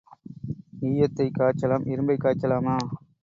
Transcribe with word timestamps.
ஈயத்தைக் 0.81 1.37
காய்ச்சலாம் 1.37 1.85
இரும்பைக் 1.87 2.23
காய்ச்சலாமா? 2.23 2.77